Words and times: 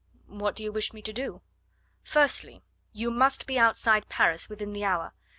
"What 0.25 0.55
do 0.55 0.63
you 0.63 0.71
wish 0.71 0.93
me 0.93 1.03
to 1.03 1.13
do?" 1.13 1.43
"Firstly, 2.03 2.63
you 2.91 3.11
must 3.11 3.45
be 3.45 3.59
outside 3.59 4.09
Paris 4.09 4.49
within 4.49 4.73
the 4.73 4.83
hour. 4.83 5.13